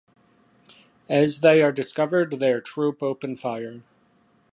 [1.09, 3.83] As they are discovered their troop open fire.